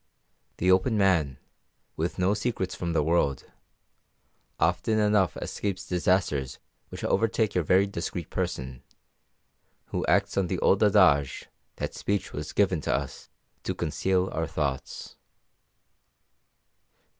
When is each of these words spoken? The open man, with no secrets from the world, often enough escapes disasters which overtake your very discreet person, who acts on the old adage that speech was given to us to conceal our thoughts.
The 0.57 0.71
open 0.71 0.97
man, 0.97 1.37
with 1.95 2.17
no 2.17 2.33
secrets 2.33 2.73
from 2.73 2.93
the 2.93 3.03
world, 3.03 3.45
often 4.59 4.97
enough 4.97 5.37
escapes 5.37 5.85
disasters 5.85 6.57
which 6.89 7.03
overtake 7.03 7.53
your 7.53 7.63
very 7.63 7.85
discreet 7.85 8.31
person, 8.31 8.81
who 9.89 10.03
acts 10.07 10.37
on 10.37 10.47
the 10.47 10.57
old 10.57 10.81
adage 10.81 11.45
that 11.75 11.93
speech 11.93 12.33
was 12.33 12.51
given 12.51 12.81
to 12.81 12.91
us 12.91 13.29
to 13.61 13.75
conceal 13.75 14.31
our 14.33 14.47
thoughts. 14.47 15.17